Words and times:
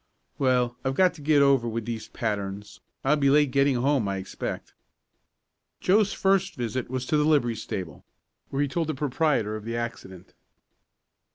Well, 0.39 0.77
I've 0.83 0.95
got 0.95 1.13
to 1.13 1.21
get 1.21 1.43
over 1.43 1.69
with 1.69 1.85
these 1.85 2.07
patterns. 2.07 2.79
I'll 3.03 3.17
be 3.17 3.29
late 3.29 3.51
getting 3.51 3.75
home, 3.75 4.07
I 4.07 4.17
expect." 4.17 4.73
Joe's 5.79 6.11
first 6.11 6.55
visit 6.55 6.89
was 6.89 7.05
to 7.05 7.17
the 7.17 7.23
livery 7.23 7.55
stable, 7.55 8.03
where 8.49 8.63
he 8.63 8.67
told 8.67 8.87
the 8.87 8.95
proprietor 8.95 9.55
of 9.55 9.63
the 9.63 9.77
accident. 9.77 10.33